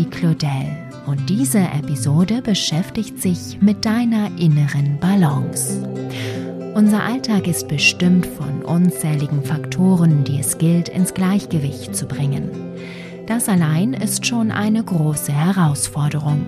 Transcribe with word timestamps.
Kati 0.00 0.04
Claudel 0.04 0.76
und 1.06 1.28
diese 1.28 1.58
Episode 1.58 2.40
beschäftigt 2.40 3.20
sich 3.20 3.60
mit 3.60 3.84
deiner 3.84 4.30
inneren 4.38 4.98
Balance. 4.98 5.86
Unser 6.74 7.02
Alltag 7.02 7.46
ist 7.46 7.68
bestimmt 7.68 8.26
von 8.26 8.62
unzähligen 8.62 9.42
Faktoren, 9.42 10.24
die 10.24 10.38
es 10.38 10.56
gilt 10.56 10.88
ins 10.88 11.12
Gleichgewicht 11.12 11.94
zu 11.94 12.06
bringen. 12.06 12.50
Das 13.26 13.48
allein 13.48 13.92
ist 13.92 14.24
schon 14.24 14.50
eine 14.50 14.82
große 14.82 15.32
Herausforderung. 15.32 16.46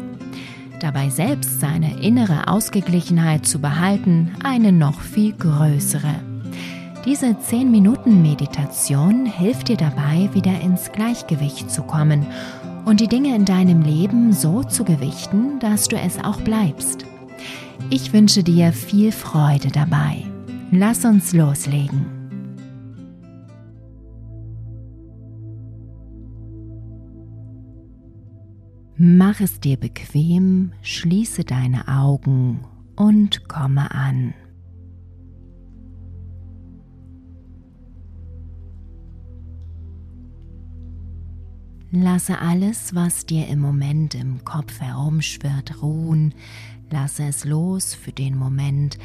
Dabei 0.80 1.10
selbst 1.10 1.60
seine 1.60 2.00
innere 2.00 2.48
Ausgeglichenheit 2.48 3.44
zu 3.44 3.60
behalten, 3.60 4.34
eine 4.42 4.72
noch 4.72 5.00
viel 5.00 5.32
größere. 5.32 6.14
Diese 7.04 7.26
10-Minuten-Meditation 7.26 9.26
hilft 9.26 9.68
dir 9.68 9.76
dabei, 9.76 10.30
wieder 10.32 10.60
ins 10.60 10.90
Gleichgewicht 10.92 11.70
zu 11.70 11.82
kommen 11.82 12.26
und 12.84 13.00
die 13.00 13.08
Dinge 13.08 13.34
in 13.34 13.44
deinem 13.44 13.82
Leben 13.82 14.32
so 14.32 14.62
zu 14.62 14.84
gewichten, 14.84 15.58
dass 15.60 15.88
du 15.88 15.96
es 15.96 16.18
auch 16.18 16.40
bleibst. 16.40 17.06
Ich 17.90 18.12
wünsche 18.12 18.42
dir 18.42 18.72
viel 18.72 19.12
Freude 19.12 19.68
dabei. 19.68 20.24
Lass 20.70 21.04
uns 21.04 21.32
loslegen. 21.32 22.06
Mach 28.96 29.40
es 29.40 29.58
dir 29.58 29.76
bequem, 29.76 30.72
schließe 30.82 31.44
deine 31.44 31.88
Augen 31.88 32.60
und 32.94 33.48
komme 33.48 33.90
an. 33.90 34.32
Lasse 41.94 42.38
alles, 42.38 42.94
was 42.94 43.26
dir 43.26 43.48
im 43.48 43.60
Moment 43.60 44.14
im 44.14 44.42
Kopf 44.46 44.80
herumschwirrt, 44.80 45.82
ruhen, 45.82 46.32
lasse 46.90 47.24
es 47.24 47.44
los 47.44 47.92
für 47.92 48.12
den 48.12 48.34
Moment 48.34 48.98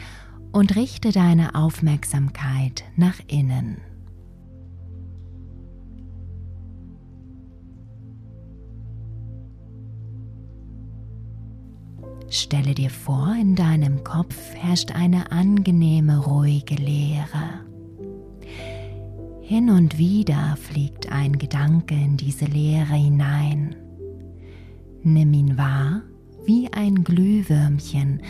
und 0.53 0.77
richte 0.77 1.11
deine 1.11 1.53
Aufmerksamkeit 1.53 2.85
nach 2.95 3.19
innen. 3.27 3.81
Stelle 12.29 12.73
dir 12.73 12.89
vor, 12.89 13.35
in 13.37 13.55
deinem 13.55 14.05
Kopf 14.05 14.53
herrscht 14.55 14.91
eine 14.91 15.33
angenehme, 15.33 16.19
ruhige 16.19 16.75
Leere. 16.75 17.66
Hin 19.49 19.69
und 19.69 19.97
wieder 19.97 20.57
fliegt 20.57 21.09
ein 21.09 21.37
Gedanke 21.37 21.95
in 21.95 22.17
diese 22.17 22.43
Leere 22.43 22.95
hinein. 22.95 23.77
Nimm 25.03 25.33
ihn 25.33 25.57
wahr 25.57 26.01
wie 26.45 26.67
ein 26.73 27.05
Glühwürmchen, 27.05 28.21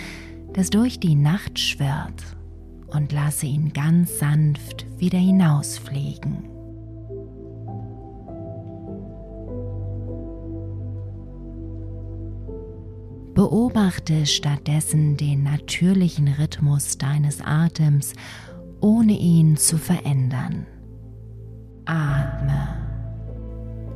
das 0.54 0.70
durch 0.70 1.00
die 1.00 1.16
Nacht 1.16 1.58
schwirrt, 1.58 2.22
und 2.86 3.12
lasse 3.12 3.48
ihn 3.48 3.74
ganz 3.74 4.20
sanft 4.20 4.86
wieder 5.00 5.18
hinausfliegen. 5.18 6.44
Beobachte 13.34 14.28
stattdessen 14.28 15.18
den 15.18 15.42
natürlichen 15.42 16.28
Rhythmus 16.28 17.00
deines 17.00 17.42
Atems, 17.42 18.14
ohne 18.82 19.14
ihn 19.14 19.58
zu 19.58 19.80
verändern. 19.80 20.68
Atme. 21.88 22.68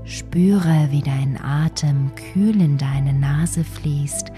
Spüre, 0.03 0.87
wie 0.89 1.01
dein 1.01 1.37
Atem 1.41 2.11
kühl 2.15 2.59
in 2.61 2.77
deine 2.77 3.13
Nase 3.13 3.63
fließt 3.63 4.31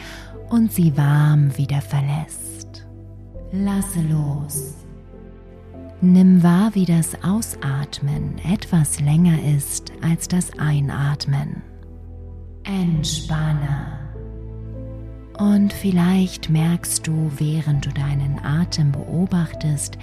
und 0.50 0.72
sie 0.72 0.97
warm 0.97 1.56
wieder 1.58 1.81
verlässt. 1.81 2.86
Lasse 3.52 4.02
los. 4.02 4.75
Nimm 6.02 6.44
wahr, 6.44 6.72
wie 6.74 6.86
das 6.86 7.24
Ausatmen 7.24 8.36
etwas 8.52 9.00
länger 9.00 9.42
ist 9.56 9.94
als 10.02 10.28
das 10.28 10.58
Einatmen. 10.59 11.62
Entspanne. 12.63 14.00
Und 15.38 15.74
vielleicht 15.74 16.50
merkst 16.50 17.08
du, 17.08 17.31
während 17.38 17.86
du 17.86 17.90
deinen 17.92 18.44
Atem 18.44 18.92
beobachtest, 18.92 19.97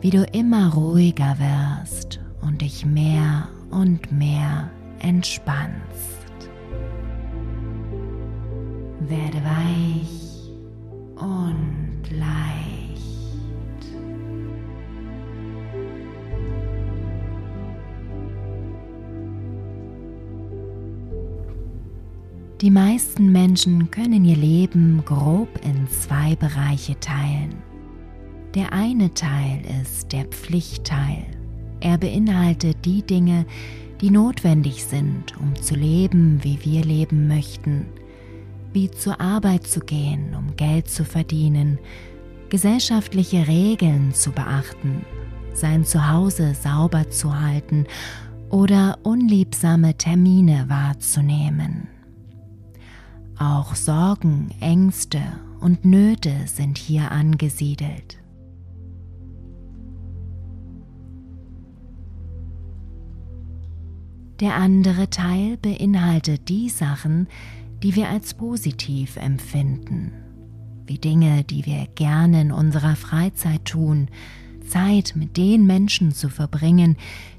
wie 0.00 0.10
du 0.10 0.24
immer 0.32 0.74
ruhiger 0.74 1.36
wirst 1.38 2.20
und 2.42 2.62
dich 2.62 2.84
mehr 2.84 3.48
und 3.70 4.10
mehr 4.12 4.70
entspannst. 5.00 5.70
Werde 9.00 9.42
weich 9.44 10.50
und 11.16 12.02
leicht. 12.10 12.60
Die 22.60 22.70
meisten 22.70 23.32
Menschen 23.32 23.90
können 23.90 24.24
ihr 24.24 24.36
Leben 24.36 25.02
grob 25.06 25.48
in 25.64 25.88
zwei 25.88 26.36
Bereiche 26.36 26.98
teilen. 27.00 27.54
Der 28.54 28.72
eine 28.72 29.14
Teil 29.14 29.62
ist 29.80 30.12
der 30.12 30.26
Pflichtteil 30.26 31.39
er 31.80 31.98
beinhaltet 31.98 32.84
die 32.84 33.02
Dinge, 33.02 33.46
die 34.00 34.10
notwendig 34.10 34.84
sind, 34.84 35.36
um 35.38 35.54
zu 35.56 35.74
leben, 35.74 36.42
wie 36.42 36.58
wir 36.64 36.84
leben 36.84 37.28
möchten, 37.28 37.86
wie 38.72 38.90
zur 38.90 39.20
Arbeit 39.20 39.66
zu 39.66 39.80
gehen, 39.80 40.34
um 40.36 40.56
Geld 40.56 40.88
zu 40.88 41.04
verdienen, 41.04 41.78
gesellschaftliche 42.48 43.46
Regeln 43.46 44.14
zu 44.14 44.32
beachten, 44.32 45.04
sein 45.52 45.84
Zuhause 45.84 46.54
sauber 46.54 47.10
zu 47.10 47.38
halten 47.38 47.86
oder 48.48 48.98
unliebsame 49.02 49.96
Termine 49.96 50.66
wahrzunehmen. 50.68 51.88
Auch 53.38 53.74
Sorgen, 53.74 54.50
Ängste 54.60 55.20
und 55.60 55.84
Nöte 55.84 56.34
sind 56.46 56.78
hier 56.78 57.10
angesiedelt. 57.10 58.19
Der 64.40 64.54
andere 64.54 65.10
Teil 65.10 65.58
beinhaltet 65.58 66.48
die 66.48 66.70
Sachen, 66.70 67.28
die 67.82 67.94
wir 67.94 68.08
als 68.08 68.32
positiv 68.32 69.16
empfinden, 69.16 70.12
wie 70.86 70.96
Dinge, 70.96 71.44
die 71.44 71.66
wir 71.66 71.86
gerne 71.94 72.40
in 72.40 72.52
unserer 72.52 72.96
Freizeit 72.96 73.66
tun, 73.66 74.08
Zeit 74.66 75.12
mit 75.14 75.36
den 75.36 75.66
Menschen 75.66 76.12
zu 76.12 76.30
verbringen, 76.30 76.96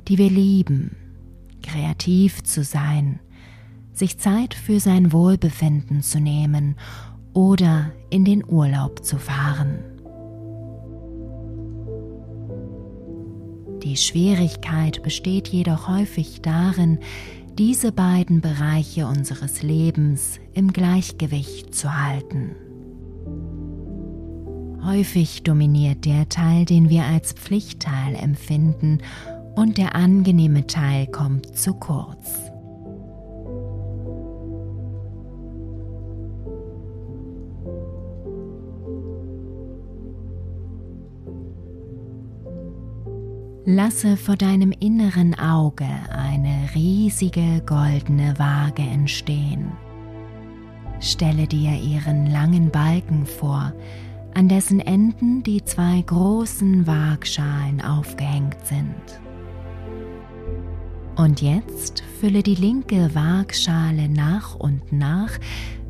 die 0.07 0.19
wir 0.19 0.29
lieben, 0.29 0.95
kreativ 1.63 2.43
zu 2.43 2.63
sein, 2.63 3.19
sich 3.93 4.19
Zeit 4.19 4.53
für 4.53 4.79
sein 4.79 5.11
Wohlbefinden 5.11 6.03
zu 6.03 6.19
nehmen 6.19 6.75
oder 7.33 7.91
in 8.11 8.25
den 8.25 8.43
Urlaub 8.47 9.03
zu 9.03 9.17
fahren. 9.17 9.79
Die 13.83 13.97
Schwierigkeit 13.97 15.01
besteht 15.01 15.47
jedoch 15.47 15.87
häufig 15.87 16.41
darin, 16.41 16.99
diese 17.57 17.91
beiden 17.91 18.41
Bereiche 18.41 19.07
unseres 19.07 19.63
Lebens 19.63 20.39
im 20.53 20.71
Gleichgewicht 20.71 21.73
zu 21.73 21.91
halten. 21.91 22.55
Häufig 24.83 25.43
dominiert 25.43 26.05
der 26.05 26.29
Teil, 26.29 26.65
den 26.65 26.89
wir 26.89 27.05
als 27.05 27.33
Pflichtteil 27.33 28.15
empfinden, 28.15 28.99
und 29.55 29.77
der 29.77 29.95
angenehme 29.95 30.65
Teil 30.67 31.07
kommt 31.07 31.57
zu 31.57 31.73
kurz. 31.73 32.50
Lasse 43.65 44.17
vor 44.17 44.37
deinem 44.37 44.71
inneren 44.71 45.37
Auge 45.37 45.85
eine 46.09 46.69
riesige 46.73 47.61
goldene 47.63 48.33
Waage 48.39 48.81
entstehen. 48.81 49.71
Stelle 50.99 51.45
dir 51.45 51.73
ihren 51.79 52.25
langen 52.25 52.71
Balken 52.71 53.27
vor, 53.27 53.71
an 54.33 54.49
dessen 54.49 54.79
Enden 54.79 55.43
die 55.43 55.63
zwei 55.63 56.01
großen 56.01 56.87
Waagschalen 56.87 57.81
aufgehängt 57.81 58.57
sind. 58.65 59.21
Und 61.15 61.43
jetzt 61.43 62.01
fülle 62.19 62.41
die 62.41 62.55
linke 62.55 63.13
Waagschale 63.13 64.09
nach 64.09 64.55
und 64.55 64.91
nach 64.91 65.33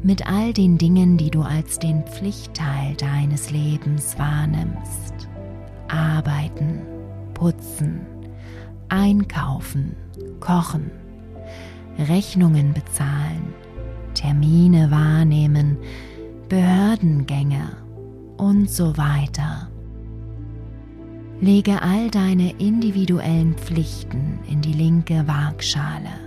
mit 0.04 0.28
all 0.28 0.52
den 0.52 0.78
Dingen, 0.78 1.16
die 1.16 1.32
du 1.32 1.42
als 1.42 1.80
den 1.80 2.04
Pflichtteil 2.04 2.96
deines 2.96 3.50
Lebens 3.50 4.20
wahrnimmst. 4.20 5.30
Arbeiten, 5.88 6.82
putzen, 7.42 8.02
einkaufen, 8.90 9.96
kochen, 10.40 10.92
Rechnungen 11.98 12.72
bezahlen, 12.72 13.56
Termine 14.14 14.92
wahrnehmen, 14.92 15.76
Behördengänge 16.50 17.78
und 18.38 18.70
so 18.70 18.96
weiter. 18.96 19.70
Lege 21.40 21.82
all 21.82 22.12
deine 22.12 22.52
individuellen 22.60 23.56
Pflichten 23.56 24.38
in 24.48 24.62
die 24.62 24.74
linke 24.74 25.28
Waagschale. 25.28 26.21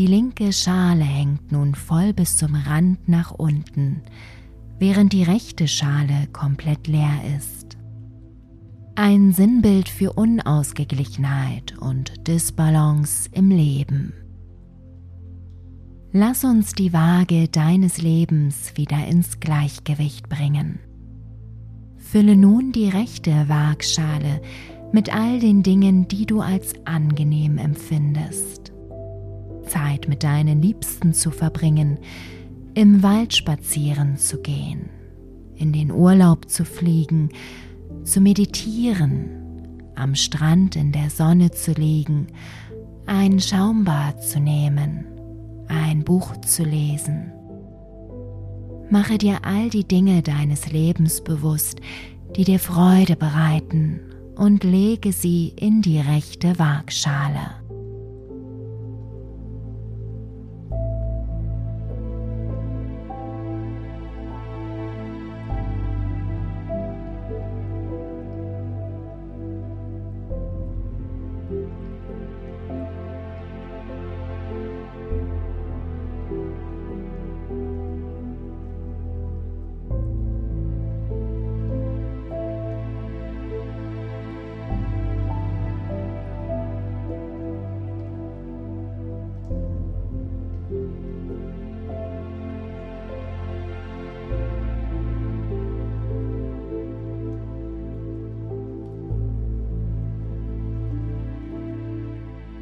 Die 0.00 0.06
linke 0.06 0.50
Schale 0.50 1.04
hängt 1.04 1.52
nun 1.52 1.74
voll 1.74 2.14
bis 2.14 2.38
zum 2.38 2.54
Rand 2.54 3.06
nach 3.06 3.32
unten, 3.32 4.00
während 4.78 5.12
die 5.12 5.24
rechte 5.24 5.68
Schale 5.68 6.26
komplett 6.32 6.86
leer 6.86 7.20
ist. 7.36 7.76
Ein 8.94 9.34
Sinnbild 9.34 9.90
für 9.90 10.14
Unausgeglichenheit 10.14 11.76
und 11.76 12.26
Disbalance 12.26 13.28
im 13.32 13.50
Leben. 13.50 14.14
Lass 16.12 16.44
uns 16.44 16.72
die 16.72 16.94
Waage 16.94 17.48
deines 17.48 18.00
Lebens 18.00 18.72
wieder 18.76 19.06
ins 19.06 19.38
Gleichgewicht 19.38 20.30
bringen. 20.30 20.78
Fülle 21.98 22.36
nun 22.36 22.72
die 22.72 22.88
rechte 22.88 23.50
Waagschale 23.50 24.40
mit 24.92 25.14
all 25.14 25.40
den 25.40 25.62
Dingen, 25.62 26.08
die 26.08 26.24
du 26.24 26.40
als 26.40 26.72
angenehm 26.86 27.58
empfindest. 27.58 28.69
Zeit 29.70 30.08
mit 30.08 30.22
deinen 30.22 30.60
Liebsten 30.60 31.14
zu 31.14 31.30
verbringen, 31.30 31.98
im 32.74 33.02
Wald 33.02 33.34
spazieren 33.34 34.16
zu 34.16 34.40
gehen, 34.42 34.90
in 35.56 35.72
den 35.72 35.90
Urlaub 35.90 36.50
zu 36.50 36.64
fliegen, 36.64 37.30
zu 38.04 38.20
meditieren, 38.20 39.30
am 39.94 40.14
Strand 40.14 40.76
in 40.76 40.92
der 40.92 41.10
Sonne 41.10 41.50
zu 41.50 41.72
liegen, 41.72 42.26
ein 43.06 43.40
Schaumbad 43.40 44.22
zu 44.22 44.40
nehmen, 44.40 45.06
ein 45.68 46.04
Buch 46.04 46.36
zu 46.38 46.64
lesen. 46.64 47.32
Mache 48.90 49.18
dir 49.18 49.38
all 49.42 49.70
die 49.70 49.86
Dinge 49.86 50.22
deines 50.22 50.72
Lebens 50.72 51.22
bewusst, 51.22 51.80
die 52.36 52.44
dir 52.44 52.58
Freude 52.58 53.14
bereiten 53.14 54.00
und 54.36 54.64
lege 54.64 55.12
sie 55.12 55.52
in 55.56 55.82
die 55.82 56.00
rechte 56.00 56.58
Waagschale. 56.58 57.59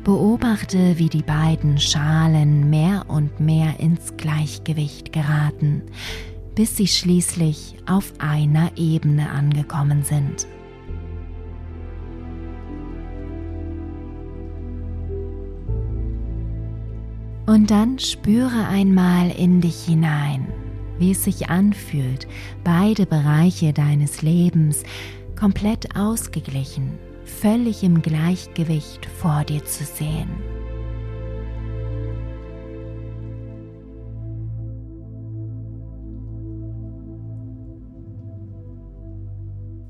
Beobachte, 0.08 0.98
wie 0.98 1.10
die 1.10 1.22
beiden 1.22 1.76
Schalen 1.76 2.70
mehr 2.70 3.04
und 3.08 3.40
mehr 3.40 3.78
ins 3.78 4.16
Gleichgewicht 4.16 5.12
geraten, 5.12 5.82
bis 6.54 6.78
sie 6.78 6.86
schließlich 6.86 7.74
auf 7.84 8.14
einer 8.16 8.70
Ebene 8.78 9.28
angekommen 9.28 10.04
sind. 10.04 10.46
Und 17.44 17.70
dann 17.70 17.98
spüre 17.98 18.66
einmal 18.66 19.30
in 19.30 19.60
dich 19.60 19.84
hinein, 19.84 20.46
wie 20.98 21.10
es 21.10 21.24
sich 21.24 21.50
anfühlt, 21.50 22.26
beide 22.64 23.04
Bereiche 23.04 23.74
deines 23.74 24.22
Lebens 24.22 24.84
komplett 25.36 25.94
ausgeglichen 25.94 26.98
völlig 27.28 27.82
im 27.82 28.02
Gleichgewicht 28.02 29.06
vor 29.06 29.44
dir 29.44 29.64
zu 29.64 29.84
sehen. 29.84 30.28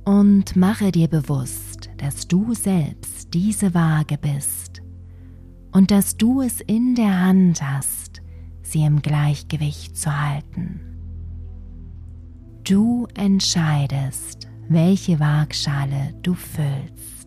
Und 0.04 0.56
mache 0.56 0.90
dir 0.90 1.08
bewusst, 1.08 1.90
dass 1.98 2.26
du 2.26 2.54
selbst 2.54 3.34
diese 3.34 3.74
Waage 3.74 4.16
bist 4.16 4.82
und 5.72 5.90
dass 5.90 6.16
du 6.16 6.40
es 6.40 6.60
in 6.62 6.94
der 6.94 7.20
Hand 7.20 7.62
hast, 7.62 8.22
sie 8.62 8.84
im 8.84 9.02
Gleichgewicht 9.02 9.96
zu 9.96 10.10
halten. 10.10 10.80
Du 12.64 13.06
entscheidest, 13.14 14.48
welche 14.68 15.20
Waagschale 15.20 16.14
du 16.22 16.34
füllst. 16.34 17.17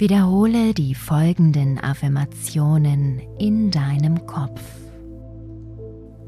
Wiederhole 0.00 0.72
die 0.72 0.94
folgenden 0.94 1.78
Affirmationen 1.78 3.20
in 3.38 3.70
deinem 3.70 4.26
Kopf. 4.26 4.62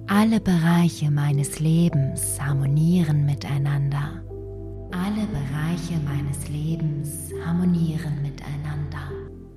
Alle 0.06 0.40
Bereiche 0.40 1.10
meines 1.10 1.58
Lebens 1.58 2.38
harmonieren 2.38 3.24
miteinander. 3.24 4.22
Alle 4.90 5.26
Bereiche 5.26 5.98
meines 6.04 6.50
Lebens 6.50 7.30
harmonieren 7.46 8.20
miteinander. 8.20 9.08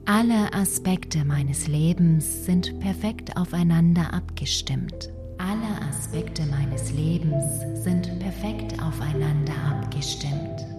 Alle 0.05 0.53
Aspekte 0.53 1.25
meines 1.25 1.67
Lebens 1.67 2.45
sind 2.45 2.79
perfekt 2.79 3.35
aufeinander 3.35 4.13
abgestimmt. 4.13 5.09
Alle 5.39 5.89
Aspekte 5.89 6.43
meines 6.45 6.93
Lebens 6.93 7.83
sind 7.83 8.17
perfekt 8.19 8.81
aufeinander 8.81 9.55
abgestimmt. 9.69 10.74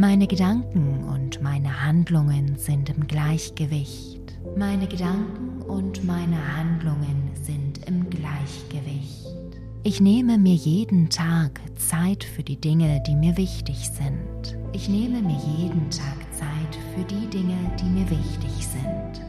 Meine 0.00 0.28
Gedanken 0.28 1.02
und 1.02 1.42
meine 1.42 1.84
Handlungen 1.84 2.54
sind 2.54 2.88
im 2.88 3.08
Gleichgewicht. 3.08 4.38
Meine 4.56 4.86
Gedanken 4.86 5.60
und 5.62 6.04
meine 6.04 6.56
Handlungen 6.56 7.32
sind 7.42 7.84
im 7.88 8.08
Gleichgewicht. 8.08 9.26
Ich 9.82 10.00
nehme 10.00 10.38
mir 10.38 10.54
jeden 10.54 11.10
Tag 11.10 11.60
Zeit 11.74 12.22
für 12.22 12.44
die 12.44 12.60
Dinge, 12.60 13.02
die 13.08 13.16
mir 13.16 13.36
wichtig 13.36 13.90
sind. 13.90 14.56
Ich 14.72 14.88
nehme 14.88 15.20
mir 15.20 15.40
jeden 15.58 15.90
Tag 15.90 16.32
Zeit 16.32 16.78
für 16.94 17.02
die 17.02 17.26
Dinge, 17.26 17.56
die 17.80 17.90
mir 17.90 18.08
wichtig 18.08 18.68
sind. 18.68 19.20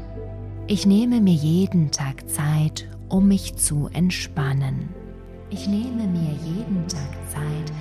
Ich 0.68 0.86
nehme 0.86 1.20
mir 1.20 1.34
jeden 1.34 1.90
Tag 1.90 2.30
Zeit, 2.30 2.88
um 3.08 3.28
mich 3.28 3.56
zu 3.56 3.90
entspannen. 3.92 4.90
Ich 5.50 5.68
nehme 5.68 6.06
mir 6.06 6.38
jeden 6.46 6.88
Tag 6.88 7.18
Zeit, 7.28 7.74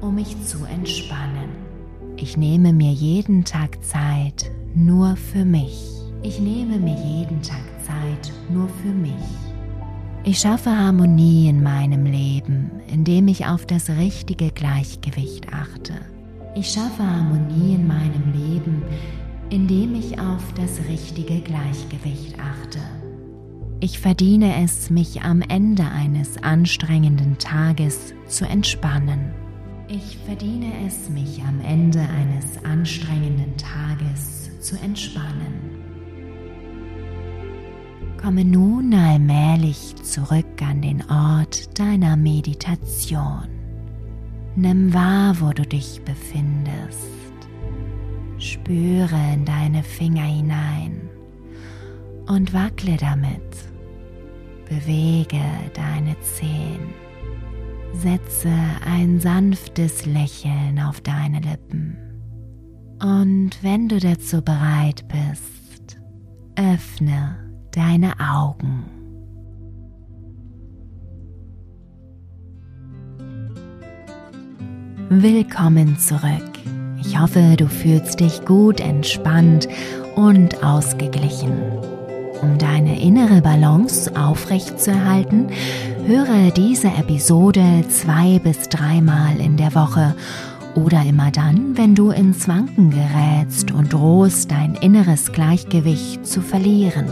um 0.00 0.16
mich 0.16 0.36
zu 0.42 0.64
entspannen. 0.64 1.73
Ich 2.16 2.36
nehme 2.36 2.72
mir 2.72 2.92
jeden 2.92 3.44
Tag 3.44 3.82
Zeit 3.82 4.50
nur 4.74 5.16
für 5.16 5.44
mich. 5.44 5.78
Ich 6.22 6.38
nehme 6.38 6.78
mir 6.78 6.96
jeden 6.96 7.42
Tag 7.42 7.64
Zeit 7.82 8.32
nur 8.48 8.68
für 8.68 8.92
mich. 8.92 9.12
Ich 10.22 10.38
schaffe 10.38 10.70
Harmonie 10.70 11.48
in 11.48 11.62
meinem 11.62 12.06
Leben, 12.06 12.70
indem 12.90 13.26
ich 13.28 13.46
auf 13.46 13.66
das 13.66 13.90
richtige 13.90 14.50
Gleichgewicht 14.50 15.52
achte. 15.52 15.94
Ich 16.54 16.70
schaffe 16.70 17.02
Harmonie 17.02 17.74
in 17.74 17.86
meinem 17.86 18.32
Leben, 18.32 18.82
indem 19.50 19.96
ich 19.96 20.18
auf 20.20 20.42
das 20.54 20.78
richtige 20.88 21.40
Gleichgewicht 21.40 22.36
achte. 22.38 22.78
Ich 23.80 23.98
verdiene 23.98 24.62
es, 24.62 24.88
mich 24.88 25.22
am 25.22 25.42
Ende 25.42 25.84
eines 25.84 26.42
anstrengenden 26.42 27.38
Tages 27.38 28.14
zu 28.28 28.46
entspannen. 28.46 29.43
Ich 29.96 30.18
verdiene 30.26 30.72
es, 30.88 31.08
mich 31.08 31.40
am 31.44 31.60
Ende 31.60 32.00
eines 32.00 32.64
anstrengenden 32.64 33.56
Tages 33.56 34.50
zu 34.58 34.76
entspannen. 34.80 35.70
Komme 38.20 38.44
nun 38.44 38.92
allmählich 38.92 39.94
zurück 40.02 40.60
an 40.68 40.82
den 40.82 41.00
Ort 41.08 41.78
deiner 41.78 42.16
Meditation. 42.16 43.46
Nimm 44.56 44.92
wahr, 44.92 45.36
wo 45.40 45.52
du 45.52 45.62
dich 45.62 46.00
befindest. 46.04 46.98
Spüre 48.38 49.32
in 49.32 49.44
deine 49.44 49.84
Finger 49.84 50.24
hinein 50.24 51.08
und 52.26 52.52
wackle 52.52 52.96
damit. 52.96 53.40
Bewege 54.68 55.40
deine 55.72 56.18
Zehen. 56.20 57.03
Setze 57.94 58.50
ein 58.84 59.20
sanftes 59.20 60.04
Lächeln 60.04 60.80
auf 60.80 61.00
deine 61.00 61.40
Lippen. 61.40 61.96
Und 63.00 63.50
wenn 63.62 63.88
du 63.88 63.98
dazu 63.98 64.42
bereit 64.42 65.04
bist, 65.08 65.98
öffne 66.56 67.36
deine 67.72 68.12
Augen. 68.18 68.84
Willkommen 75.08 75.96
zurück. 75.98 76.50
Ich 77.00 77.18
hoffe, 77.18 77.54
du 77.56 77.68
fühlst 77.68 78.20
dich 78.20 78.44
gut, 78.44 78.80
entspannt 78.80 79.68
und 80.16 80.64
ausgeglichen. 80.64 81.52
Um 82.42 82.58
deine 82.58 83.00
innere 83.00 83.40
Balance 83.40 84.10
aufrechtzuerhalten, 84.16 85.48
höre 86.06 86.50
diese 86.50 86.88
Episode 86.88 87.84
zwei 87.88 88.38
bis 88.38 88.68
dreimal 88.68 89.40
in 89.40 89.56
der 89.56 89.74
Woche 89.74 90.14
oder 90.74 91.02
immer 91.02 91.30
dann, 91.30 91.78
wenn 91.78 91.94
du 91.94 92.10
ins 92.10 92.46
Wanken 92.46 92.90
gerätst 92.90 93.70
und 93.70 93.92
drohst, 93.92 94.50
dein 94.50 94.74
inneres 94.74 95.32
Gleichgewicht 95.32 96.26
zu 96.26 96.42
verlieren. 96.42 97.06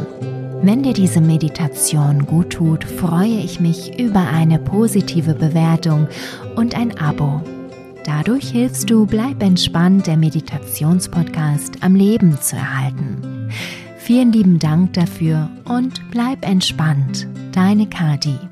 Wenn 0.63 0.83
dir 0.83 0.93
diese 0.93 1.21
Meditation 1.21 2.27
gut 2.27 2.51
tut, 2.51 2.85
freue 2.85 3.39
ich 3.39 3.61
mich 3.61 3.99
über 3.99 4.29
eine 4.29 4.59
positive 4.59 5.35
Bewertung 5.35 6.07
und 6.57 6.77
ein 6.77 6.99
Abo. 6.99 7.41
Dadurch 8.05 8.51
hilfst 8.51 8.91
du 8.91 9.07
Bleib 9.07 9.43
entspannt, 9.43 10.07
der 10.07 10.19
Meditationspodcast 10.19 11.83
am 11.83 11.95
Leben 11.95 12.39
zu 12.41 12.57
erhalten. 12.57 13.49
Vielen 13.97 14.33
lieben 14.33 14.59
Dank 14.59 14.93
dafür 14.93 15.49
und 15.65 16.11
bleib 16.11 16.47
entspannt. 16.47 17.27
Deine 17.53 17.87
Kati. 17.87 18.51